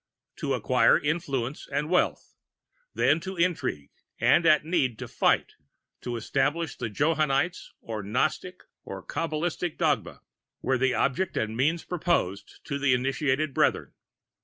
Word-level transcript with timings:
"To 0.37 0.55
acquire 0.55 0.97
influence 0.97 1.67
and 1.71 1.87
wealth, 1.87 2.33
then 2.95 3.19
to 3.19 3.35
intrigue, 3.35 3.91
and 4.19 4.47
at 4.47 4.65
need 4.65 4.97
to 4.97 5.07
fight, 5.07 5.53
to 6.01 6.15
establish 6.15 6.75
the 6.75 6.89
Johannite 6.89 7.59
or 7.81 8.01
Gnostic 8.01 8.63
and 8.83 9.07
Kabalistic 9.07 9.77
dogma, 9.77 10.21
were 10.63 10.79
the 10.79 10.95
object 10.95 11.37
and 11.37 11.55
means 11.55 11.83
proposed 11.83 12.61
to 12.63 12.79
the 12.79 12.95
initiated 12.95 13.53
Brethren. 13.53 13.93